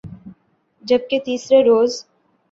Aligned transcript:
جب 0.83 1.01
کہ 1.09 1.19
تیسرے 1.25 1.61
روز 1.63 1.91